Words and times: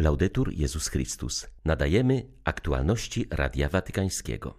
Laudetur 0.00 0.52
Jezus 0.52 0.88
Chrystus. 0.88 1.46
Nadajemy 1.64 2.26
aktualności 2.44 3.26
Radia 3.30 3.68
Watykańskiego. 3.68 4.54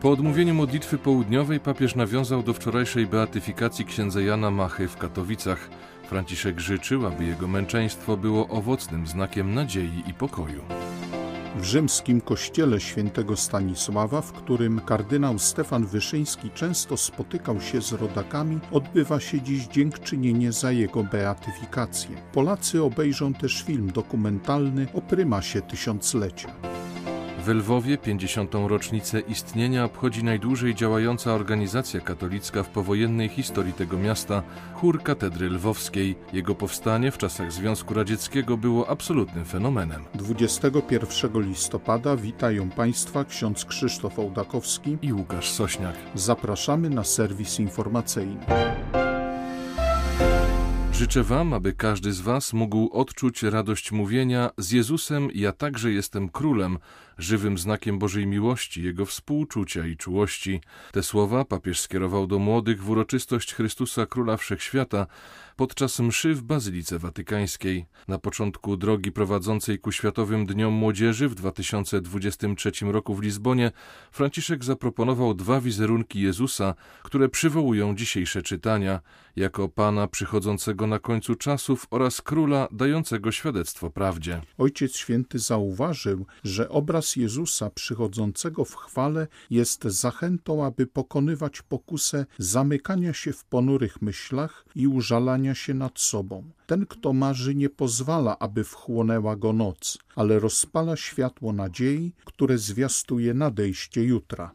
Po 0.00 0.10
odmówieniu 0.10 0.54
modlitwy 0.54 0.98
południowej 0.98 1.60
papież 1.60 1.94
nawiązał 1.94 2.42
do 2.42 2.54
wczorajszej 2.54 3.06
beatyfikacji 3.06 3.84
księdza 3.84 4.20
Jana 4.20 4.50
Machy 4.50 4.88
w 4.88 4.96
Katowicach. 4.96 5.68
Franciszek 6.08 6.60
życzył, 6.60 7.06
aby 7.06 7.24
jego 7.24 7.48
męczeństwo 7.48 8.16
było 8.16 8.48
owocnym 8.48 9.06
znakiem 9.06 9.54
nadziei 9.54 10.02
i 10.06 10.14
pokoju. 10.14 10.62
W 11.56 11.64
rzymskim 11.64 12.20
kościele 12.20 12.80
świętego 12.80 13.36
Stanisława, 13.36 14.20
w 14.20 14.32
którym 14.32 14.80
kardynał 14.80 15.38
Stefan 15.38 15.86
Wyszyński 15.86 16.50
często 16.50 16.96
spotykał 16.96 17.60
się 17.60 17.82
z 17.82 17.92
rodakami, 17.92 18.58
odbywa 18.72 19.20
się 19.20 19.40
dziś 19.40 19.66
dziękczynienie 19.66 20.52
za 20.52 20.72
jego 20.72 21.02
beatyfikację. 21.04 22.16
Polacy 22.32 22.82
obejrzą 22.82 23.34
też 23.34 23.62
film 23.62 23.92
dokumentalny 23.92 24.86
o 24.94 25.00
prymasie 25.00 25.62
tysiąclecia. 25.62 26.75
W 27.46 27.48
Lwowie 27.48 27.98
50. 27.98 28.54
rocznicę 28.54 29.20
istnienia 29.20 29.84
obchodzi 29.84 30.24
najdłużej 30.24 30.74
działająca 30.74 31.34
organizacja 31.34 32.00
katolicka 32.00 32.62
w 32.62 32.68
powojennej 32.68 33.28
historii 33.28 33.72
tego 33.72 33.98
miasta, 33.98 34.42
chór 34.74 35.02
katedry 35.02 35.50
lwowskiej. 35.50 36.16
Jego 36.32 36.54
powstanie 36.54 37.10
w 37.10 37.18
czasach 37.18 37.52
Związku 37.52 37.94
Radzieckiego 37.94 38.56
było 38.56 38.88
absolutnym 38.88 39.44
fenomenem. 39.44 40.04
21 40.14 41.42
listopada 41.48 42.16
witają 42.16 42.70
Państwa 42.70 43.24
ksiądz 43.24 43.64
Krzysztof 43.64 44.18
Ołdakowski 44.18 44.98
i 45.02 45.12
Łukasz 45.12 45.50
Sośniak. 45.50 45.96
Zapraszamy 46.14 46.90
na 46.90 47.04
serwis 47.04 47.60
informacyjny. 47.60 48.46
Życzę 50.96 51.22
Wam, 51.22 51.52
aby 51.52 51.72
każdy 51.72 52.12
z 52.12 52.20
Was 52.20 52.52
mógł 52.52 52.90
odczuć 52.92 53.42
radość 53.42 53.92
mówienia 53.92 54.50
z 54.58 54.70
Jezusem 54.70 55.28
ja 55.34 55.52
także 55.52 55.92
jestem 55.92 56.28
królem, 56.28 56.78
żywym 57.18 57.58
znakiem 57.58 57.98
Bożej 57.98 58.26
miłości, 58.26 58.82
Jego 58.82 59.06
współczucia 59.06 59.86
i 59.86 59.96
czułości. 59.96 60.60
Te 60.92 61.02
słowa 61.02 61.44
papież 61.44 61.80
skierował 61.80 62.26
do 62.26 62.38
młodych 62.38 62.82
w 62.82 62.90
uroczystość 62.90 63.54
Chrystusa 63.54 64.06
Króla 64.06 64.36
Wszechświata 64.36 65.06
podczas 65.56 66.00
mszy 66.00 66.34
w 66.34 66.42
Bazylice 66.42 66.98
Watykańskiej. 66.98 67.86
Na 68.08 68.18
początku 68.18 68.76
drogi 68.76 69.12
prowadzącej 69.12 69.78
ku 69.78 69.92
Światowym 69.92 70.46
Dniom 70.46 70.74
Młodzieży 70.74 71.28
w 71.28 71.34
2023 71.34 72.70
roku 72.82 73.14
w 73.14 73.22
Lizbonie 73.22 73.72
Franciszek 74.12 74.64
zaproponował 74.64 75.34
dwa 75.34 75.60
wizerunki 75.60 76.20
Jezusa, 76.20 76.74
które 77.02 77.28
przywołują 77.28 77.94
dzisiejsze 77.94 78.42
czytania, 78.42 79.00
jako 79.36 79.68
Pana 79.68 80.06
przychodzącego 80.06 80.86
na 80.86 80.98
końcu 80.98 81.34
czasów 81.34 81.86
oraz 81.90 82.22
Króla 82.22 82.68
dającego 82.72 83.32
świadectwo 83.32 83.90
prawdzie. 83.90 84.40
Ojciec 84.58 84.96
Święty 84.96 85.38
zauważył, 85.38 86.26
że 86.44 86.68
obraz 86.68 87.05
Jezusa 87.16 87.70
przychodzącego 87.70 88.64
w 88.64 88.74
chwale 88.74 89.26
jest 89.50 89.84
zachętą, 89.84 90.64
aby 90.64 90.86
pokonywać 90.86 91.62
pokusę 91.62 92.26
zamykania 92.38 93.12
się 93.12 93.32
w 93.32 93.44
ponurych 93.44 94.02
myślach 94.02 94.66
i 94.74 94.86
użalania 94.86 95.54
się 95.54 95.74
nad 95.74 95.98
sobą. 95.98 96.50
Ten, 96.66 96.86
kto 96.86 97.12
marzy, 97.12 97.54
nie 97.54 97.68
pozwala, 97.68 98.38
aby 98.38 98.64
wchłonęła 98.64 99.36
go 99.36 99.52
noc, 99.52 99.98
ale 100.14 100.38
rozpala 100.38 100.96
światło 100.96 101.52
nadziei, 101.52 102.12
które 102.24 102.58
zwiastuje 102.58 103.34
nadejście 103.34 104.04
jutra. 104.04 104.50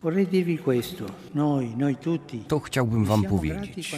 To 2.48 2.60
chciałbym 2.60 3.06
wam 3.06 3.24
powiedzieć. 3.24 3.96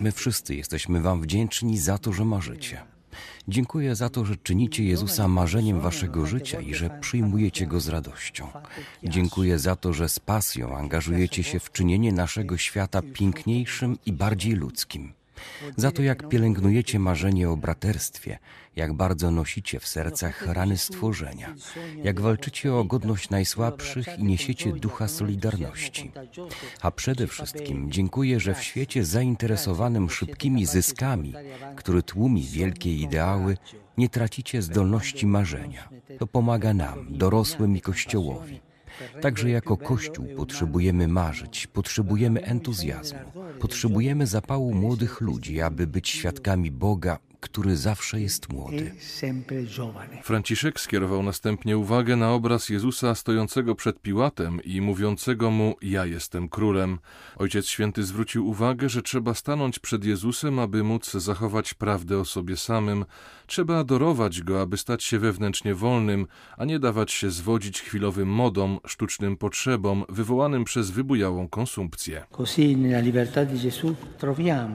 My 0.00 0.12
wszyscy 0.12 0.54
jesteśmy 0.54 1.00
wam 1.00 1.22
wdzięczni 1.22 1.78
za 1.78 1.98
to, 1.98 2.12
że 2.12 2.24
marzycie. 2.24 2.99
Dziękuję 3.48 3.96
za 3.96 4.10
to, 4.10 4.24
że 4.24 4.36
czynicie 4.36 4.84
Jezusa 4.84 5.28
marzeniem 5.28 5.80
waszego 5.80 6.26
życia 6.26 6.60
i 6.60 6.74
że 6.74 6.98
przyjmujecie 7.00 7.66
Go 7.66 7.80
z 7.80 7.88
radością. 7.88 8.48
Dziękuję 9.04 9.58
za 9.58 9.76
to, 9.76 9.92
że 9.92 10.08
z 10.08 10.20
pasją 10.20 10.76
angażujecie 10.76 11.42
się 11.42 11.60
w 11.60 11.72
czynienie 11.72 12.12
naszego 12.12 12.58
świata 12.58 13.02
piękniejszym 13.02 13.98
i 14.06 14.12
bardziej 14.12 14.52
ludzkim 14.52 15.19
za 15.76 15.90
to, 15.90 16.02
jak 16.02 16.28
pielęgnujecie 16.28 16.98
marzenie 16.98 17.50
o 17.50 17.56
braterstwie, 17.56 18.38
jak 18.76 18.92
bardzo 18.92 19.30
nosicie 19.30 19.80
w 19.80 19.88
sercach 19.88 20.46
rany 20.46 20.78
stworzenia, 20.78 21.54
jak 22.04 22.20
walczycie 22.20 22.74
o 22.74 22.84
godność 22.84 23.30
najsłabszych 23.30 24.18
i 24.18 24.24
niesiecie 24.24 24.72
ducha 24.72 25.08
solidarności. 25.08 26.12
A 26.80 26.90
przede 26.90 27.26
wszystkim 27.26 27.90
dziękuję, 27.90 28.40
że 28.40 28.54
w 28.54 28.62
świecie 28.62 29.04
zainteresowanym 29.04 30.10
szybkimi 30.10 30.66
zyskami, 30.66 31.34
który 31.76 32.02
tłumi 32.02 32.42
wielkie 32.42 32.94
ideały, 32.94 33.56
nie 33.98 34.08
tracicie 34.08 34.62
zdolności 34.62 35.26
marzenia. 35.26 35.88
To 36.18 36.26
pomaga 36.26 36.74
nam, 36.74 37.06
dorosłym 37.10 37.76
i 37.76 37.80
Kościołowi. 37.80 38.60
Także 39.20 39.50
jako 39.50 39.76
Kościół 39.76 40.26
potrzebujemy 40.36 41.08
marzyć, 41.08 41.66
potrzebujemy 41.66 42.42
entuzjazmu, 42.42 43.18
potrzebujemy 43.60 44.26
zapału 44.26 44.74
młodych 44.74 45.20
ludzi, 45.20 45.60
aby 45.60 45.86
być 45.86 46.08
świadkami 46.08 46.70
Boga 46.70 47.18
który 47.40 47.76
zawsze 47.76 48.20
jest 48.20 48.52
młody. 48.52 48.94
Franciszek 50.22 50.80
skierował 50.80 51.22
następnie 51.22 51.78
uwagę 51.78 52.16
na 52.16 52.32
obraz 52.32 52.68
Jezusa 52.68 53.14
stojącego 53.14 53.74
przed 53.74 54.00
Piłatem 54.00 54.60
i 54.64 54.80
mówiącego 54.80 55.50
mu: 55.50 55.76
Ja 55.82 56.06
jestem 56.06 56.48
królem. 56.48 56.98
Ojciec 57.36 57.66
Święty 57.66 58.02
zwrócił 58.02 58.48
uwagę, 58.48 58.88
że 58.88 59.02
trzeba 59.02 59.34
stanąć 59.34 59.78
przed 59.78 60.04
Jezusem, 60.04 60.58
aby 60.58 60.82
móc 60.82 61.10
zachować 61.12 61.74
prawdę 61.74 62.18
o 62.18 62.24
sobie 62.24 62.56
samym. 62.56 63.04
Trzeba 63.46 63.78
adorować 63.78 64.42
go, 64.42 64.60
aby 64.60 64.76
stać 64.76 65.04
się 65.04 65.18
wewnętrznie 65.18 65.74
wolnym, 65.74 66.26
a 66.56 66.64
nie 66.64 66.78
dawać 66.78 67.12
się 67.12 67.30
zwodzić 67.30 67.82
chwilowym 67.82 68.28
modom, 68.28 68.78
sztucznym 68.86 69.36
potrzebom 69.36 70.04
wywołanym 70.08 70.64
przez 70.64 70.90
wybujałą 70.90 71.48
konsumpcję. 71.48 72.24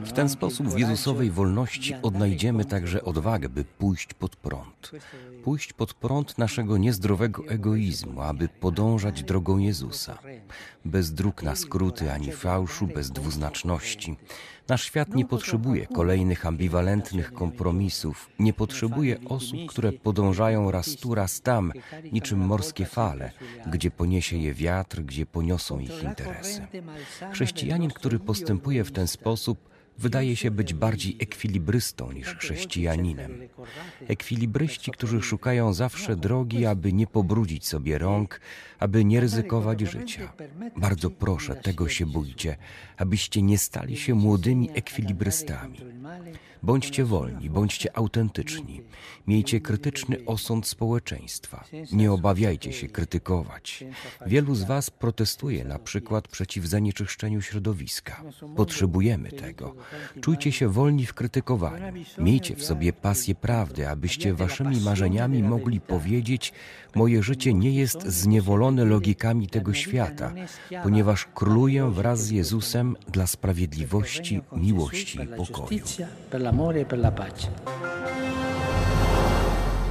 W 0.03 0.11
ten 0.11 0.29
sposób 0.29 0.67
w 0.67 0.79
Jezusowej 0.79 1.31
wolności 1.31 1.95
odnajdziemy 2.01 2.54
Mamy 2.55 2.65
także 2.65 3.03
odwagę, 3.03 3.49
by 3.49 3.63
pójść 3.63 4.13
pod 4.13 4.35
prąd. 4.35 4.91
Pójść 5.43 5.73
pod 5.73 5.93
prąd 5.93 6.37
naszego 6.37 6.77
niezdrowego 6.77 7.47
egoizmu, 7.47 8.21
aby 8.21 8.47
podążać 8.47 9.23
drogą 9.23 9.57
Jezusa. 9.57 10.17
Bez 10.85 11.13
dróg 11.13 11.43
na 11.43 11.55
skróty 11.55 12.11
ani 12.11 12.31
fałszu, 12.31 12.87
bez 12.87 13.11
dwuznaczności. 13.11 14.17
Nasz 14.67 14.83
świat 14.83 15.15
nie 15.15 15.25
potrzebuje 15.25 15.87
kolejnych 15.87 16.45
ambiwalentnych 16.45 17.33
kompromisów, 17.33 18.29
nie 18.39 18.53
potrzebuje 18.53 19.17
osób, 19.25 19.59
które 19.69 19.91
podążają 19.91 20.71
raz 20.71 20.95
tu, 20.95 21.15
raz 21.15 21.41
tam, 21.41 21.71
niczym 22.11 22.39
morskie 22.39 22.85
fale, 22.85 23.31
gdzie 23.67 23.91
poniesie 23.91 24.37
je 24.37 24.53
wiatr, 24.53 25.01
gdzie 25.01 25.25
poniosą 25.25 25.79
ich 25.79 26.03
interesy. 26.03 26.67
Chrześcijanin, 27.33 27.91
który 27.91 28.19
postępuje 28.19 28.83
w 28.83 28.91
ten 28.91 29.07
sposób, 29.07 29.74
wydaje 29.97 30.35
się 30.35 30.51
być 30.51 30.73
bardziej 30.73 31.17
ekwilibrystą 31.19 32.11
niż 32.11 32.27
chrześcijaninem. 32.27 33.47
Ekwilibryści, 34.07 34.91
którzy 34.91 35.21
szukają 35.21 35.73
zawsze 35.73 36.15
drogi, 36.15 36.65
aby 36.65 36.93
nie 36.93 37.07
pobrudzić 37.07 37.67
sobie 37.67 37.97
rąk, 37.97 38.41
aby 38.79 39.05
nie 39.05 39.19
ryzykować 39.19 39.81
życia. 39.81 40.33
Bardzo 40.77 41.09
proszę, 41.09 41.55
tego 41.55 41.89
się 41.89 42.05
bójcie, 42.05 42.57
abyście 42.97 43.41
nie 43.41 43.57
stali 43.57 43.97
się 43.97 44.15
młodymi 44.15 44.69
ekwilibrystami. 44.73 45.77
Bądźcie 46.63 47.05
wolni, 47.05 47.49
bądźcie 47.49 47.97
autentyczni. 47.97 48.81
Miejcie 49.27 49.61
krytyczny 49.61 50.17
osąd 50.25 50.67
społeczeństwa. 50.67 51.63
Nie 51.91 52.11
obawiajcie 52.11 52.73
się 52.73 52.87
krytykować. 52.87 53.83
Wielu 54.25 54.55
z 54.55 54.63
Was 54.63 54.89
protestuje 54.89 55.65
na 55.65 55.79
przykład 55.79 56.27
przeciw 56.27 56.65
zanieczyszczeniu 56.65 57.41
środowiska. 57.41 58.23
Potrzebujemy 58.55 59.31
tego. 59.31 59.75
Czujcie 60.21 60.51
się 60.51 60.69
wolni 60.69 61.05
w 61.05 61.13
krytykowaniu. 61.13 62.03
Miejcie 62.17 62.55
w 62.55 62.63
sobie 62.63 62.93
pasję 62.93 63.35
prawdy, 63.35 63.89
abyście 63.89 64.33
Waszymi 64.33 64.81
marzeniami 64.81 65.43
mogli 65.43 65.81
powiedzieć: 65.81 66.53
Moje 66.95 67.23
życie 67.23 67.53
nie 67.53 67.71
jest 67.71 68.07
zniewolone 68.07 68.85
logikami 68.85 69.47
tego 69.47 69.73
świata, 69.73 70.33
ponieważ 70.83 71.27
króluję 71.35 71.91
wraz 71.91 72.23
z 72.23 72.29
Jezusem 72.29 72.95
dla 73.07 73.27
sprawiedliwości, 73.27 74.41
miłości 74.51 75.19
i 75.23 75.27
pokoju 75.27 75.79
l'amore 76.31 76.81
e 76.81 76.85
per 76.85 76.99
la 76.99 77.11
pace. 77.11 77.47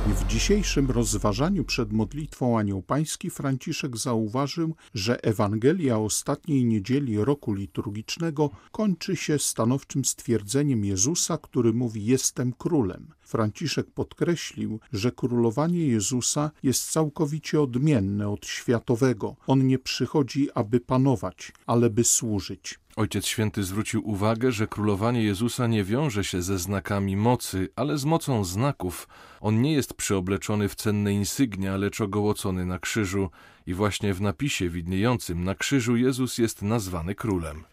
W 0.06 0.26
dzisiejszym 0.26 0.90
rozważaniu 0.90 1.64
przed 1.64 1.92
modlitwą 1.92 2.58
Anioł 2.58 2.82
Pański 2.82 3.30
Franciszek 3.30 3.96
zauważył, 3.96 4.74
że 4.94 5.22
Ewangelia 5.22 5.98
ostatniej 5.98 6.64
niedzieli 6.64 7.24
roku 7.24 7.52
liturgicznego 7.52 8.50
kończy 8.72 9.16
się 9.16 9.38
stanowczym 9.38 10.04
stwierdzeniem 10.04 10.84
Jezusa, 10.84 11.38
który 11.38 11.72
mówi: 11.72 12.04
Jestem 12.04 12.52
królem. 12.52 13.06
Franciszek 13.20 13.90
podkreślił, 13.90 14.80
że 14.92 15.12
królowanie 15.12 15.86
Jezusa 15.86 16.50
jest 16.62 16.90
całkowicie 16.90 17.60
odmienne 17.60 18.28
od 18.28 18.46
światowego. 18.46 19.36
On 19.46 19.66
nie 19.66 19.78
przychodzi, 19.78 20.48
aby 20.54 20.80
panować, 20.80 21.52
ale 21.66 21.90
by 21.90 22.04
służyć. 22.04 22.78
Ojciec 22.96 23.26
Święty 23.26 23.62
zwrócił 23.62 24.08
uwagę, 24.08 24.52
że 24.52 24.66
królowanie 24.66 25.22
Jezusa 25.22 25.66
nie 25.66 25.84
wiąże 25.84 26.24
się 26.24 26.42
ze 26.42 26.58
znakami 26.58 27.16
mocy, 27.16 27.68
ale 27.76 27.98
z 27.98 28.04
mocą 28.04 28.44
znaków. 28.44 29.08
On 29.40 29.62
nie 29.62 29.72
jest 29.72 29.94
przyobleczony 29.94 30.68
w 30.68 30.74
cenne 30.74 31.12
insygnia, 31.12 31.76
lecz 31.76 32.00
ogołocony 32.00 32.66
na 32.66 32.78
krzyżu. 32.78 33.30
I 33.66 33.74
właśnie 33.74 34.14
w 34.14 34.20
napisie 34.20 34.68
widniejącym 34.68 35.44
na 35.44 35.54
krzyżu 35.54 35.96
Jezus 35.96 36.38
jest 36.38 36.62
nazwany 36.62 37.14
królem. 37.14 37.64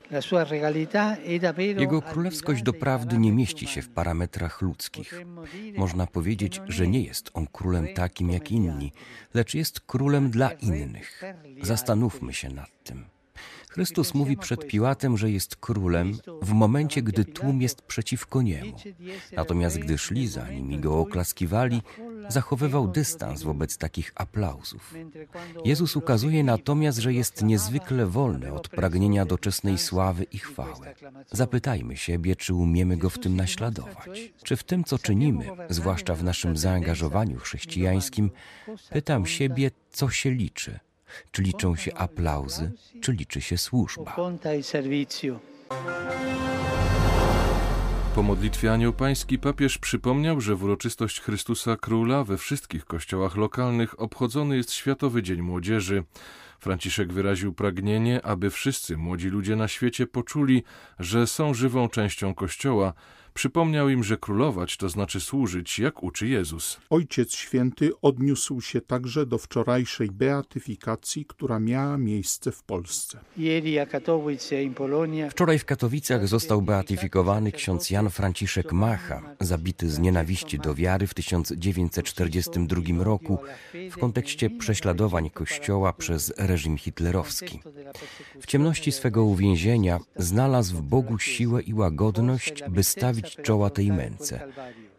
Jego 1.78 2.02
królewskość 2.02 2.64
doprawdy 2.64 3.18
nie 3.18 3.32
mieści 3.32 3.68
się 3.68 3.82
w 3.82 3.90
parametrach 3.90 4.62
ludzkich. 4.62 5.14
Można 5.78 6.08
powiedzieć, 6.08 6.62
że 6.68 6.88
nie 6.88 7.04
jest 7.04 7.32
on 7.34 7.48
królem 7.48 7.88
takim 7.96 8.30
jak 8.30 8.52
inni, 8.52 8.92
lecz 9.34 9.54
jest 9.54 9.80
królem 9.80 10.30
dla 10.30 10.52
innych. 10.52 11.24
Zastanówmy 11.62 12.34
się 12.34 12.50
nad 12.50 12.84
tym. 12.84 13.21
Chrystus 13.72 14.14
mówi 14.14 14.38
przed 14.38 14.68
Piłatem, 14.68 15.18
że 15.18 15.32
jest 15.32 15.56
królem 15.56 16.18
w 16.42 16.54
momencie, 16.54 17.02
gdy 17.02 17.26
tłum 17.26 17.62
jest 17.62 17.82
przeciwko 17.82 18.42
niemu. 18.42 18.78
Natomiast 19.32 19.80
gdy 19.80 19.98
szli 19.98 20.28
za 20.28 20.50
nim 20.50 20.72
i 20.72 20.80
go 20.80 21.00
oklaskiwali, 21.00 21.82
zachowywał 22.30 22.88
dystans 22.88 23.44
wobec 23.44 23.78
takich 23.78 24.12
aplauzów. 24.16 24.94
Jezus 25.66 25.96
ukazuje 25.96 26.44
natomiast, 26.44 26.98
że 26.98 27.14
jest 27.14 27.44
niezwykle 27.44 28.06
wolny 28.06 28.54
od 28.54 28.70
pragnienia 28.70 29.26
doczesnej 29.26 29.78
sławy 29.78 30.24
i 30.24 30.38
chwały. 30.38 30.88
Zapytajmy 31.32 31.98
siebie, 31.98 32.36
czy 32.36 32.54
umiemy 32.54 32.98
go 32.98 33.10
w 33.10 33.20
tym 33.20 33.36
naśladować. 33.36 34.34
Czy 34.44 34.56
w 34.56 34.64
tym, 34.64 34.84
co 34.84 35.00
czynimy, 35.00 35.46
zwłaszcza 35.70 36.16
w 36.16 36.24
naszym 36.24 36.58
zaangażowaniu 36.58 37.38
chrześcijańskim, 37.40 38.32
pytam 38.90 39.26
siebie, 39.26 39.72
co 39.92 40.10
się 40.10 40.32
liczy– 40.32 40.80
czy 41.32 41.42
liczą 41.42 41.76
się 41.76 41.94
aplauzy, 41.94 42.72
czy 43.02 43.12
liczy 43.12 43.42
się 43.42 43.58
służba. 43.58 44.16
Po 48.16 48.24
modlitwie 48.24 48.74
Anioł 48.74 48.94
Pański 48.94 49.40
papież 49.40 49.78
przypomniał, 49.78 50.42
że 50.42 50.56
w 50.56 50.64
uroczystość 50.64 51.22
Chrystusa 51.22 51.78
Króla 51.78 52.24
we 52.24 52.38
wszystkich 52.38 52.86
kościołach 52.86 53.36
lokalnych 53.36 54.00
obchodzony 54.00 54.58
jest 54.58 54.72
Światowy 54.72 55.24
Dzień 55.24 55.42
Młodzieży. 55.42 56.04
Franciszek 56.60 57.14
wyraził 57.14 57.54
pragnienie, 57.54 58.26
aby 58.26 58.50
wszyscy 58.50 58.98
młodzi 58.98 59.30
ludzie 59.30 59.56
na 59.56 59.68
świecie 59.68 60.08
poczuli, 60.08 60.64
że 61.00 61.28
są 61.28 61.54
żywą 61.54 61.90
częścią 61.90 62.34
Kościoła, 62.34 62.94
Przypomniał 63.34 63.90
im, 63.90 64.04
że 64.04 64.18
królować 64.18 64.78
to 64.78 64.90
znaczy 64.90 65.20
służyć, 65.20 65.80
jak 65.80 66.04
uczy 66.04 66.28
Jezus. 66.28 66.80
Ojciec 66.90 67.34
Święty 67.34 67.92
odniósł 68.02 68.62
się 68.62 68.82
także 68.82 69.26
do 69.26 69.38
wczorajszej 69.38 70.12
beatyfikacji, 70.12 71.26
która 71.26 71.60
miała 71.60 71.98
miejsce 71.98 72.52
w 72.52 72.64
Polsce. 72.64 73.20
Wczoraj 75.30 75.60
w 75.60 75.66
Katowicach 75.66 76.28
został 76.28 76.62
beatyfikowany 76.62 77.52
ksiądz 77.52 77.90
Jan 77.90 78.10
Franciszek 78.10 78.74
Macha, 78.74 79.22
zabity 79.40 79.90
z 79.90 80.00
nienawiści 80.00 80.60
do 80.60 80.76
wiary 80.76 81.08
w 81.08 81.14
1942 81.14 83.04
roku 83.04 83.38
w 83.92 83.98
kontekście 83.98 84.50
prześladowań 84.50 85.30
Kościoła 85.30 85.94
przez 85.94 86.34
reżim 86.38 86.78
hitlerowski. 86.78 87.60
W 88.42 88.46
ciemności 88.46 88.92
swego 88.92 89.24
uwięzienia 89.24 90.00
znalazł 90.16 90.78
w 90.78 90.82
Bogu 90.82 91.20
siłę 91.20 91.62
i 91.62 91.74
łagodność, 91.74 92.64
by 92.70 92.84
stawić 92.84 93.21
czoła 93.24 93.70
tej 93.70 93.92
męce. 93.92 94.40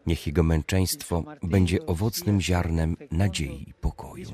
Niech 0.06 0.26
jego 0.26 0.42
męczeństwo 0.42 1.24
będzie 1.42 1.86
owocnym 1.86 2.40
ziarnem 2.40 2.96
nadziei 3.10 3.68
i 3.70 3.74
pokoju. 3.74 4.28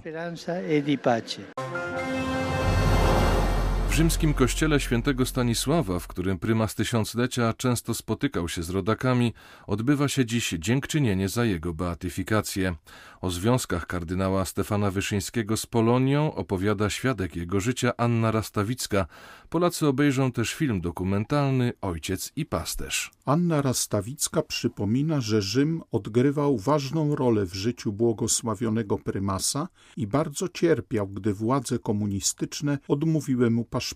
Rzymskim 3.99 4.35
kościele 4.35 4.81
świętego 4.81 5.27
Stanisława, 5.27 5.99
w 5.99 6.06
którym 6.06 6.39
prymas 6.39 6.75
tysiąclecia 6.75 7.55
często 7.55 7.95
spotykał 7.95 8.49
się 8.49 8.62
z 8.62 8.71
rodakami, 8.71 9.35
odbywa 9.67 10.09
się 10.09 10.27
dziś 10.27 10.55
dziękczynienie 10.59 11.29
za 11.29 11.45
jego 11.45 11.75
beatyfikację. 11.75 12.75
O 13.21 13.31
związkach 13.31 13.87
kardynała 13.87 14.45
Stefana 14.45 14.91
Wyszyńskiego 14.91 15.56
z 15.56 15.67
Polonią 15.67 16.35
opowiada 16.35 16.91
świadek 16.91 17.37
jego 17.37 17.61
życia 17.61 17.93
Anna 17.97 18.31
Rastawicka. 18.31 19.06
Polacy 19.49 19.87
obejrzą 19.87 20.33
też 20.33 20.55
film 20.55 20.81
dokumentalny 20.81 21.73
Ojciec 21.81 22.33
i 22.37 22.47
pasterz. 22.47 23.11
Anna 23.25 23.62
Rastawicka 23.62 24.43
przypomina, 24.43 25.21
że 25.21 25.43
Rzym 25.43 25.83
odgrywał 25.93 26.59
ważną 26.59 27.15
rolę 27.15 27.47
w 27.47 27.55
życiu 27.55 27.93
błogosławionego 27.93 28.99
prymasa 28.99 29.69
i 29.97 30.06
bardzo 30.06 30.49
cierpiał, 30.49 31.09
gdy 31.09 31.35
władze 31.35 31.79
komunistyczne 31.79 32.79
odmówiły 32.89 33.51
mu 33.51 33.65
paszportu 33.65 33.88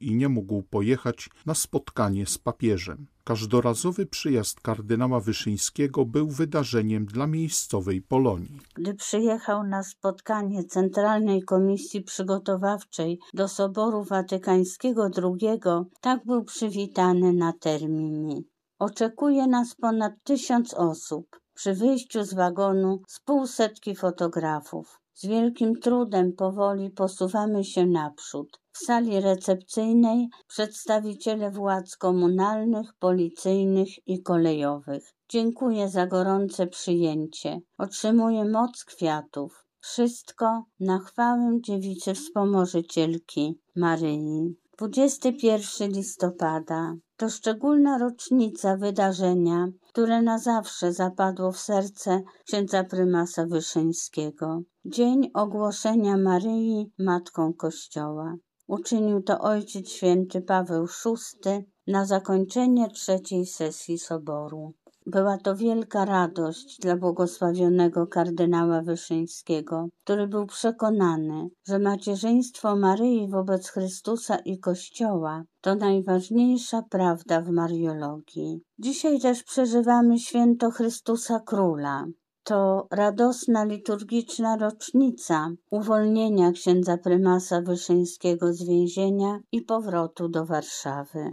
i 0.00 0.14
nie 0.14 0.28
mógł 0.28 0.62
pojechać 0.62 1.28
na 1.46 1.54
spotkanie 1.54 2.26
z 2.26 2.38
papieżem. 2.38 3.06
Każdorazowy 3.24 4.06
przyjazd 4.06 4.60
kardynała 4.60 5.20
Wyszyńskiego 5.20 6.04
był 6.04 6.28
wydarzeniem 6.28 7.06
dla 7.06 7.26
miejscowej 7.26 8.02
Polonii. 8.02 8.60
Gdy 8.74 8.94
przyjechał 8.94 9.64
na 9.64 9.82
spotkanie 9.82 10.64
Centralnej 10.64 11.42
Komisji 11.42 12.02
Przygotowawczej 12.02 13.18
do 13.34 13.48
Soboru 13.48 14.04
Watykańskiego 14.04 15.08
II, 15.22 15.60
tak 16.00 16.26
był 16.26 16.44
przywitany 16.44 17.32
na 17.32 17.52
terminie. 17.52 18.40
Oczekuje 18.78 19.46
nas 19.46 19.74
ponad 19.74 20.12
tysiąc 20.24 20.74
osób. 20.74 21.40
Przy 21.56 21.74
wyjściu 21.74 22.24
z 22.24 22.34
wagonu 22.34 23.02
z 23.08 23.20
półsetki 23.20 23.96
fotografów. 23.96 25.00
Z 25.14 25.26
wielkim 25.26 25.80
trudem 25.80 26.32
powoli 26.32 26.90
posuwamy 26.90 27.64
się 27.64 27.86
naprzód. 27.86 28.60
W 28.72 28.78
sali 28.78 29.20
recepcyjnej 29.20 30.28
przedstawiciele 30.48 31.50
władz 31.50 31.96
komunalnych, 31.96 32.94
policyjnych 32.98 34.08
i 34.08 34.22
kolejowych. 34.22 35.14
Dziękuję 35.28 35.88
za 35.88 36.06
gorące 36.06 36.66
przyjęcie. 36.66 37.60
Otrzymuję 37.78 38.44
moc 38.44 38.84
kwiatów. 38.84 39.66
Wszystko 39.80 40.64
na 40.80 40.98
chwałę 40.98 41.58
dziewicy 41.60 42.14
wspomożycielki 42.14 43.60
Maryi. 43.76 44.56
21 44.78 45.92
listopada 45.92 46.96
to 47.16 47.30
szczególna 47.30 47.98
rocznica 47.98 48.76
wydarzenia, 48.76 49.68
które 49.96 50.22
na 50.22 50.38
zawsze 50.38 50.92
zapadło 50.92 51.52
w 51.52 51.58
serce 51.58 52.22
księdza 52.46 52.84
prymasa 52.84 53.46
Wyszyńskiego. 53.46 54.62
Dzień 54.84 55.30
ogłoszenia 55.34 56.16
Maryi 56.16 56.92
Matką 56.98 57.54
Kościoła. 57.54 58.34
Uczynił 58.66 59.22
to 59.22 59.38
Ojciec 59.38 59.88
Święty 59.88 60.42
Paweł 60.42 60.86
VI 60.86 61.50
na 61.86 62.04
zakończenie 62.04 62.90
trzeciej 62.90 63.46
sesji 63.46 63.98
Soboru. 63.98 64.74
Była 65.06 65.38
to 65.38 65.56
wielka 65.56 66.04
radość 66.04 66.78
dla 66.80 66.96
błogosławionego 66.96 68.06
kardynała 68.06 68.82
Wyszyńskiego, 68.82 69.88
który 70.04 70.26
był 70.26 70.46
przekonany, 70.46 71.48
że 71.68 71.78
macierzyństwo 71.78 72.76
Maryi 72.76 73.28
wobec 73.28 73.68
Chrystusa 73.68 74.36
i 74.36 74.58
Kościoła 74.58 75.44
to 75.60 75.74
najważniejsza 75.74 76.82
prawda 76.90 77.40
w 77.40 77.50
Mariologii. 77.50 78.60
Dzisiaj 78.78 79.20
też 79.20 79.42
przeżywamy 79.42 80.18
święto 80.18 80.70
Chrystusa 80.70 81.40
Króla, 81.40 82.06
to 82.44 82.86
radosna 82.90 83.64
liturgiczna 83.64 84.56
rocznica 84.56 85.50
uwolnienia 85.70 86.52
księdza 86.52 86.98
prymasa 86.98 87.62
Wyszyńskiego 87.62 88.52
z 88.52 88.62
więzienia 88.62 89.38
i 89.52 89.62
powrotu 89.62 90.28
do 90.28 90.46
Warszawy. 90.46 91.30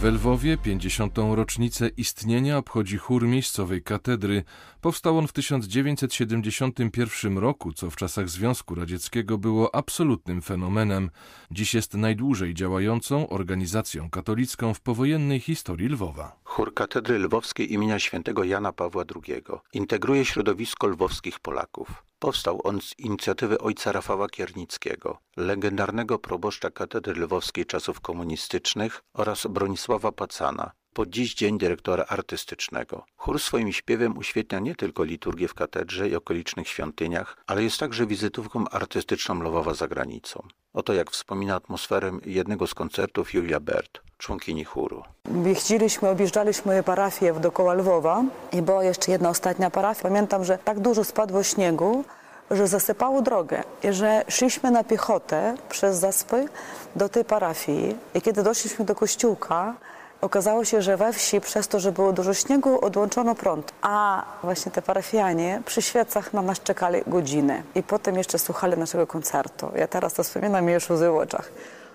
W 0.00 0.04
Lwowie 0.04 0.58
50. 0.58 1.18
rocznicę 1.34 1.88
istnienia 1.88 2.58
obchodzi 2.58 2.98
chór 2.98 3.26
miejscowej 3.26 3.82
katedry. 3.82 4.44
Powstał 4.80 5.18
on 5.18 5.28
w 5.28 5.32
1971 5.32 7.38
roku, 7.38 7.72
co 7.72 7.90
w 7.90 7.96
czasach 7.96 8.28
Związku 8.28 8.74
Radzieckiego 8.74 9.38
było 9.38 9.74
absolutnym 9.74 10.42
fenomenem. 10.42 11.10
Dziś 11.50 11.74
jest 11.74 11.94
najdłużej 11.94 12.54
działającą 12.54 13.28
organizacją 13.28 14.10
katolicką 14.10 14.74
w 14.74 14.80
powojennej 14.80 15.40
historii 15.40 15.88
Lwowa. 15.88 16.36
Chór 16.44 16.74
katedry 16.74 17.18
lwowskiej 17.18 17.72
imienia 17.72 17.98
świętego 17.98 18.44
Jana 18.44 18.72
Pawła 18.72 19.04
II 19.24 19.42
integruje 19.72 20.24
środowisko 20.24 20.86
lwowskich 20.86 21.40
Polaków. 21.40 22.04
Powstał 22.18 22.60
on 22.64 22.80
z 22.80 22.98
inicjatywy 22.98 23.58
ojca 23.58 23.92
Rafała 23.92 24.28
Kiernickiego, 24.28 25.18
legendarnego 25.36 26.18
proboszcza 26.18 26.70
katedry 26.70 27.14
lwowskiej 27.14 27.66
czasów 27.66 28.00
komunistycznych 28.00 29.02
oraz 29.14 29.46
Bronisława 29.46 30.12
Pacana, 30.12 30.72
po 30.98 31.06
dziś 31.06 31.34
dzień 31.34 31.58
dyrektora 31.58 32.04
artystycznego. 32.08 33.04
Chór 33.16 33.40
swoim 33.40 33.72
śpiewem 33.72 34.18
uświetnia 34.18 34.58
nie 34.58 34.74
tylko 34.74 35.04
liturgię 35.04 35.48
w 35.48 35.54
katedrze 35.54 36.08
i 36.08 36.16
okolicznych 36.16 36.68
świątyniach, 36.68 37.36
ale 37.46 37.62
jest 37.62 37.78
także 37.78 38.06
wizytówką 38.06 38.68
artystyczną 38.68 39.42
Lwowa 39.42 39.74
za 39.74 39.88
granicą. 39.88 40.42
Oto 40.74 40.92
jak 40.92 41.10
wspomina 41.10 41.54
atmosferę 41.54 42.12
jednego 42.26 42.66
z 42.66 42.74
koncertów 42.74 43.34
Julia 43.34 43.60
Bert, 43.60 44.00
członkini 44.18 44.64
chóru. 44.64 45.02
Jeździliśmy, 45.44 46.08
objeżdżaliśmy 46.08 46.82
parafię 46.82 47.34
dookoła 47.40 47.74
Lwowa 47.74 48.24
i 48.52 48.62
była 48.62 48.84
jeszcze 48.84 49.12
jedna 49.12 49.28
ostatnia 49.28 49.70
parafia. 49.70 50.02
Pamiętam, 50.02 50.44
że 50.44 50.58
tak 50.58 50.80
dużo 50.80 51.04
spadło 51.04 51.42
śniegu, 51.42 52.04
że 52.50 52.68
zasypało 52.68 53.22
drogę 53.22 53.62
i 53.82 53.92
że 53.92 54.24
szliśmy 54.28 54.70
na 54.70 54.84
piechotę 54.84 55.54
przez 55.68 55.96
zaspy 55.96 56.48
do 56.96 57.08
tej 57.08 57.24
parafii. 57.24 57.96
I 58.14 58.22
kiedy 58.22 58.42
doszliśmy 58.42 58.84
do 58.84 58.94
kościółka, 58.94 59.74
Okazało 60.20 60.64
się, 60.64 60.82
że 60.82 60.96
we 60.96 61.12
wsi 61.12 61.40
przez 61.40 61.68
to, 61.68 61.80
że 61.80 61.92
było 61.92 62.12
dużo 62.12 62.34
śniegu, 62.34 62.84
odłączono 62.84 63.34
prąd, 63.34 63.72
a 63.82 64.24
właśnie 64.42 64.72
te 64.72 64.82
parafianie 64.82 65.62
przy 65.66 65.82
świecach 65.82 66.32
na 66.32 66.42
nas 66.42 66.60
czekali 66.60 67.00
godzinę 67.06 67.62
i 67.74 67.82
potem 67.82 68.16
jeszcze 68.16 68.38
słuchali 68.38 68.76
naszego 68.76 69.06
koncertu. 69.06 69.70
Ja 69.76 69.86
teraz 69.86 70.14
to 70.14 70.22
wspominam 70.22 70.70
i 70.70 70.72
już 70.72 70.90
łzy 70.90 71.10
w 71.10 71.16
oczach. 71.16 71.52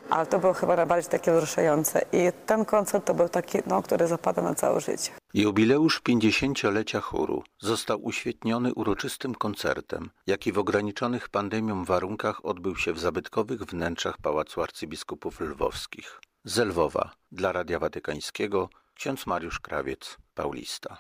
Ale 0.10 0.26
to 0.26 0.40
było 0.40 0.54
chyba 0.54 0.76
najbardziej 0.76 1.12
takie 1.12 1.32
wzruszające. 1.32 2.02
I 2.12 2.32
ten 2.46 2.66
koncert 2.66 3.06
to 3.06 3.14
był 3.14 3.30
taki, 3.30 3.58
no, 3.68 3.84
który 3.84 4.08
zapada 4.08 4.42
na 4.42 4.56
całe 4.56 4.82
życie. 4.82 5.12
Jubileusz 5.34 6.02
50-lecia 6.10 7.02
chóru 7.02 7.44
został 7.60 8.04
uświetniony 8.04 8.74
uroczystym 8.74 9.36
koncertem, 9.36 10.10
jaki 10.28 10.52
w 10.52 10.58
ograniczonych 10.58 11.30
pandemią 11.30 11.86
warunkach 11.86 12.46
odbył 12.46 12.76
się 12.76 12.94
w 12.94 13.00
zabytkowych 13.00 13.62
wnętrzach 13.62 14.18
Pałacu 14.18 14.62
Arcybiskupów 14.62 15.40
Lwowskich. 15.40 16.20
Z 16.46 16.58
Lwowa 16.58 17.12
dla 17.32 17.52
Radia 17.52 17.80
Watykańskiego 17.80 18.70
ksiądz 18.96 19.28
Mariusz 19.28 19.60
Krawiec, 19.60 20.18
Paulista. 20.36 20.98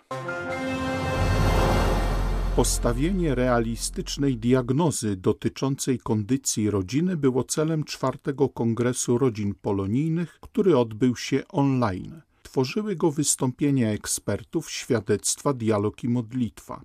Postawienie 2.55 3.35
realistycznej 3.35 4.37
diagnozy 4.37 5.15
dotyczącej 5.15 5.99
kondycji 5.99 6.69
rodziny 6.69 7.17
było 7.17 7.43
celem 7.43 7.83
czwartego 7.83 8.49
Kongresu 8.49 9.17
Rodzin 9.17 9.55
Polonijnych, 9.61 10.37
który 10.41 10.77
odbył 10.77 11.15
się 11.15 11.43
online. 11.47 12.21
Tworzyły 12.43 12.95
go 12.95 13.11
wystąpienia 13.11 13.91
ekspertów, 13.91 14.71
świadectwa, 14.71 15.53
dialog 15.53 16.03
i 16.03 16.09
modlitwa. 16.09 16.81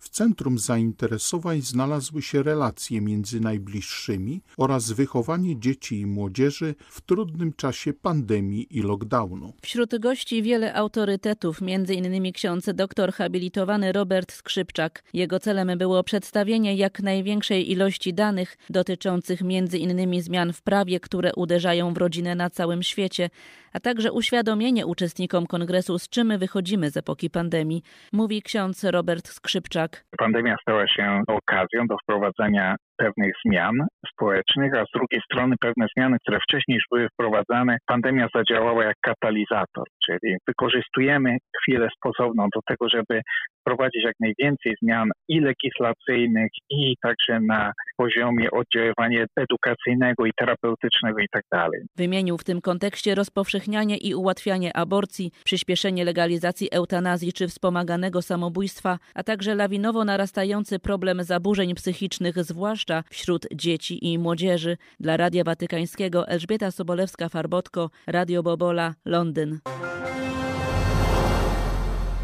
W 0.00 0.08
centrum 0.08 0.58
zainteresowań 0.58 1.60
znalazły 1.62 2.22
się 2.22 2.42
relacje 2.42 3.00
między 3.00 3.40
najbliższymi 3.40 4.42
oraz 4.56 4.92
wychowanie 4.92 5.60
dzieci 5.60 6.00
i 6.00 6.06
młodzieży 6.06 6.74
w 6.90 7.00
trudnym 7.00 7.52
czasie 7.52 7.92
pandemii 7.92 8.66
i 8.78 8.82
lockdownu. 8.82 9.52
Wśród 9.62 9.98
gości 9.98 10.42
wiele 10.42 10.74
autorytetów, 10.74 11.58
m.in. 11.62 12.32
ksiądz 12.32 12.70
doktor 12.74 13.12
habilitowany 13.12 13.92
Robert 13.92 14.32
Skrzypczak. 14.32 15.04
Jego 15.12 15.40
celem 15.40 15.78
było 15.78 16.04
przedstawienie 16.04 16.76
jak 16.76 17.00
największej 17.02 17.70
ilości 17.70 18.14
danych 18.14 18.56
dotyczących 18.70 19.40
m.in. 19.42 20.22
zmian 20.22 20.52
w 20.52 20.62
prawie, 20.62 21.00
które 21.00 21.34
uderzają 21.34 21.94
w 21.94 21.96
rodzinę 21.96 22.34
na 22.34 22.50
całym 22.50 22.82
świecie, 22.82 23.30
a 23.72 23.80
także 23.80 24.12
uświadomienie 24.12 24.86
uczestnikom 24.86 25.46
kongresu, 25.46 25.98
z 25.98 26.08
czym 26.08 26.38
wychodzimy 26.38 26.90
z 26.90 26.96
epoki 26.96 27.30
pandemii, 27.30 27.82
mówi 28.12 28.42
ksiądz 28.42 28.84
Robert 28.84 29.28
Skrzypczak. 29.28 29.89
Pandemia 30.18 30.56
stała 30.62 30.88
się 30.88 31.22
okazją 31.28 31.86
do 31.86 31.96
wprowadzenia 32.02 32.76
pewnych 33.00 33.34
zmian 33.46 33.74
społecznych, 34.12 34.74
a 34.74 34.84
z 34.84 34.92
drugiej 34.94 35.20
strony 35.24 35.54
pewne 35.60 35.86
zmiany, 35.96 36.16
które 36.22 36.38
wcześniej 36.48 36.74
już 36.76 36.84
były 36.92 37.08
wprowadzane, 37.08 37.76
pandemia 37.86 38.26
zadziałała 38.34 38.84
jak 38.84 38.96
katalizator, 39.00 39.84
czyli 40.06 40.36
wykorzystujemy 40.48 41.36
chwilę 41.60 41.88
spozowną 41.96 42.48
do 42.54 42.60
tego, 42.68 42.88
żeby 42.88 43.20
wprowadzić 43.60 44.04
jak 44.04 44.14
najwięcej 44.20 44.74
zmian 44.82 45.08
i 45.28 45.40
legislacyjnych, 45.40 46.50
i 46.70 46.94
także 47.02 47.40
na 47.40 47.72
poziomie 47.96 48.50
oddziaływania 48.50 49.24
edukacyjnego 49.36 50.26
i 50.26 50.30
terapeutycznego 50.36 51.18
i 51.18 51.26
tak. 51.32 51.40
Wymienił 51.96 52.38
w 52.38 52.44
tym 52.44 52.60
kontekście 52.60 53.14
rozpowszechnianie 53.14 53.96
i 53.96 54.14
ułatwianie 54.14 54.76
aborcji, 54.76 55.30
przyspieszenie 55.44 56.04
legalizacji 56.04 56.68
eutanazji 56.72 57.32
czy 57.32 57.48
wspomaganego 57.48 58.22
samobójstwa, 58.22 58.98
a 59.14 59.22
także 59.22 59.54
lawinowo 59.54 60.04
narastający 60.04 60.78
problem 60.78 61.22
zaburzeń 61.22 61.74
psychicznych, 61.74 62.44
zwłaszcza 62.90 63.10
wśród 63.10 63.46
dzieci 63.54 64.06
i 64.12 64.18
młodzieży. 64.18 64.76
Dla 65.00 65.16
Radia 65.16 65.44
Watykańskiego 65.44 66.28
Elżbieta 66.28 66.68
Sobolewska-Farbotko, 66.68 67.88
Radio 68.06 68.42
Bobola, 68.42 68.94
Londyn. 69.04 69.58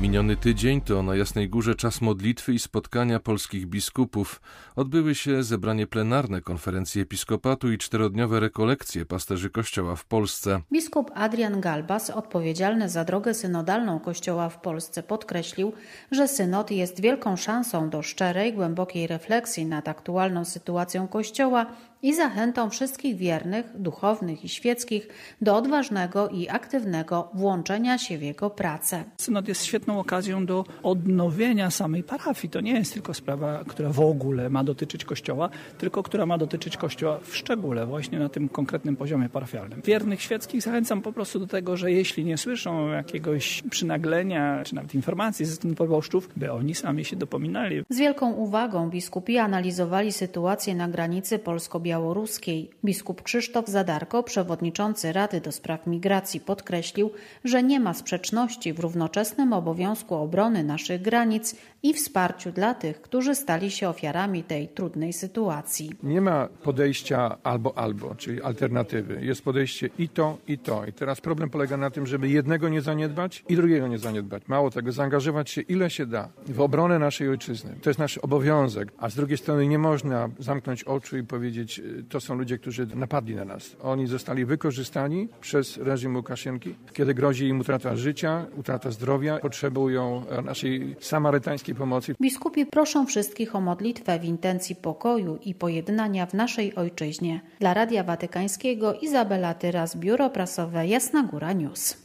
Miniony 0.00 0.36
tydzień 0.36 0.80
to 0.80 1.02
na 1.02 1.16
Jasnej 1.16 1.48
Górze 1.48 1.74
czas 1.74 2.00
modlitwy 2.00 2.54
i 2.54 2.58
spotkania 2.58 3.20
polskich 3.20 3.66
biskupów. 3.66 4.40
Odbyły 4.76 5.14
się 5.14 5.42
zebranie 5.42 5.86
plenarne 5.86 6.40
konferencji 6.40 7.00
episkopatu 7.00 7.72
i 7.72 7.78
czterodniowe 7.78 8.40
rekolekcje 8.40 9.06
pasterzy 9.06 9.50
Kościoła 9.50 9.96
w 9.96 10.04
Polsce. 10.04 10.60
Biskup 10.72 11.10
Adrian 11.14 11.60
Galbas, 11.60 12.10
odpowiedzialny 12.10 12.88
za 12.88 13.04
drogę 13.04 13.34
synodalną 13.34 14.00
Kościoła 14.00 14.48
w 14.48 14.60
Polsce, 14.60 15.02
podkreślił, 15.02 15.72
że 16.10 16.28
synod 16.28 16.70
jest 16.70 17.00
wielką 17.00 17.36
szansą 17.36 17.90
do 17.90 18.02
szczerej, 18.02 18.52
głębokiej 18.52 19.06
refleksji 19.06 19.66
nad 19.66 19.88
aktualną 19.88 20.44
sytuacją 20.44 21.08
Kościoła 21.08 21.66
i 22.06 22.14
zachętą 22.14 22.70
wszystkich 22.70 23.16
wiernych, 23.16 23.66
duchownych 23.74 24.44
i 24.44 24.48
świeckich 24.48 25.08
do 25.40 25.56
odważnego 25.56 26.28
i 26.28 26.48
aktywnego 26.48 27.30
włączenia 27.34 27.98
się 27.98 28.18
w 28.18 28.22
jego 28.22 28.50
pracę. 28.50 29.04
Synod 29.16 29.48
jest 29.48 29.64
świetną 29.64 30.00
okazją 30.00 30.46
do 30.46 30.64
odnowienia 30.82 31.70
samej 31.70 32.02
parafii. 32.02 32.50
To 32.50 32.60
nie 32.60 32.72
jest 32.72 32.92
tylko 32.92 33.14
sprawa, 33.14 33.64
która 33.66 33.88
w 33.88 34.00
ogóle 34.00 34.50
ma 34.50 34.64
dotyczyć 34.64 35.04
Kościoła, 35.04 35.50
tylko 35.78 36.02
która 36.02 36.26
ma 36.26 36.38
dotyczyć 36.38 36.76
Kościoła 36.76 37.18
w 37.22 37.36
szczególe, 37.36 37.86
właśnie 37.86 38.18
na 38.18 38.28
tym 38.28 38.48
konkretnym 38.48 38.96
poziomie 38.96 39.28
parafialnym. 39.28 39.82
Wiernych 39.84 40.22
świeckich 40.22 40.62
zachęcam 40.62 41.02
po 41.02 41.12
prostu 41.12 41.38
do 41.38 41.46
tego, 41.46 41.76
że 41.76 41.92
jeśli 41.92 42.24
nie 42.24 42.38
słyszą 42.38 42.88
jakiegoś 42.88 43.62
przynaglenia, 43.70 44.62
czy 44.64 44.74
nawet 44.74 44.94
informacji 44.94 45.46
ze 45.46 45.54
strony 45.54 45.76
proboszczów, 45.76 46.28
by 46.36 46.52
oni 46.52 46.74
sami 46.74 47.04
się 47.04 47.16
dopominali. 47.16 47.84
Z 47.90 47.98
wielką 47.98 48.32
uwagą 48.32 48.90
biskupi 48.90 49.38
analizowali 49.38 50.12
sytuację 50.12 50.74
na 50.74 50.88
granicy 50.88 51.38
polsko-białoruskiej 51.38 51.95
białoruskiej. 51.96 52.70
Biskup 52.84 53.22
Krzysztof 53.22 53.68
Zadarko, 53.68 54.22
przewodniczący 54.22 55.12
Rady 55.12 55.40
do 55.40 55.52
Spraw 55.52 55.86
Migracji, 55.86 56.40
podkreślił, 56.40 57.10
że 57.44 57.62
nie 57.62 57.80
ma 57.80 57.94
sprzeczności 57.94 58.72
w 58.72 58.80
równoczesnym 58.80 59.52
obowiązku 59.52 60.14
obrony 60.14 60.64
naszych 60.64 61.02
granic 61.02 61.56
i 61.86 61.94
wsparciu 61.94 62.52
dla 62.52 62.74
tych, 62.74 63.00
którzy 63.00 63.34
stali 63.34 63.70
się 63.70 63.88
ofiarami 63.88 64.42
tej 64.42 64.68
trudnej 64.68 65.12
sytuacji. 65.12 65.90
Nie 66.02 66.20
ma 66.20 66.48
podejścia 66.62 67.36
albo 67.42 67.78
albo, 67.78 68.14
czyli 68.14 68.42
alternatywy. 68.42 69.18
Jest 69.22 69.42
podejście 69.42 69.90
i 69.98 70.08
to, 70.08 70.38
i 70.48 70.58
to. 70.58 70.86
I 70.86 70.92
teraz 70.92 71.20
problem 71.20 71.50
polega 71.50 71.76
na 71.76 71.90
tym, 71.90 72.06
żeby 72.06 72.28
jednego 72.28 72.68
nie 72.68 72.82
zaniedbać 72.82 73.44
i 73.48 73.56
drugiego 73.56 73.88
nie 73.88 73.98
zaniedbać. 73.98 74.42
Mało 74.48 74.70
tego, 74.70 74.92
zaangażować 74.92 75.50
się 75.50 75.60
ile 75.60 75.90
się 75.90 76.06
da 76.06 76.28
w 76.48 76.60
obronę 76.60 76.98
naszej 76.98 77.28
ojczyzny. 77.28 77.74
To 77.82 77.90
jest 77.90 78.00
nasz 78.00 78.18
obowiązek, 78.18 78.92
a 78.98 79.10
z 79.10 79.14
drugiej 79.14 79.38
strony 79.38 79.68
nie 79.68 79.78
można 79.78 80.28
zamknąć 80.38 80.84
oczu 80.84 81.16
i 81.16 81.22
powiedzieć, 81.22 81.82
to 82.08 82.20
są 82.20 82.34
ludzie, 82.34 82.58
którzy 82.58 82.86
napadli 82.86 83.34
na 83.34 83.44
nas. 83.44 83.76
Oni 83.82 84.06
zostali 84.06 84.44
wykorzystani 84.44 85.28
przez 85.40 85.76
reżim 85.76 86.16
Łukaszenki, 86.16 86.74
kiedy 86.92 87.14
grozi 87.14 87.48
im 87.48 87.60
utrata 87.60 87.96
życia, 87.96 88.46
utrata 88.56 88.90
zdrowia, 88.90 89.38
potrzebują 89.38 90.24
naszej 90.44 90.96
samarytańskiej 91.00 91.75
pomocy. 91.76 92.14
Biskupi 92.20 92.66
proszą 92.66 93.06
wszystkich 93.06 93.56
o 93.56 93.60
modlitwę 93.60 94.18
w 94.18 94.24
intencji 94.24 94.76
pokoju 94.76 95.38
i 95.44 95.54
pojednania 95.54 96.26
w 96.26 96.34
naszej 96.34 96.74
ojczyźnie. 96.74 97.40
Dla 97.60 97.74
Radia 97.74 98.04
Watykańskiego 98.04 98.94
Izabela 98.94 99.54
Tyras, 99.54 99.96
Biuro 99.96 100.30
Prasowe 100.30 100.86
Jasna 100.86 101.22
Góra 101.22 101.52
News. 101.52 101.96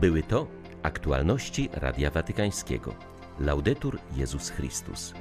Były 0.00 0.22
to 0.22 0.46
aktualności 0.82 1.68
Radia 1.72 2.10
Watykańskiego. 2.10 2.94
Laudetur 3.40 3.98
Jezus 4.16 4.50
Chrystus. 4.50 5.14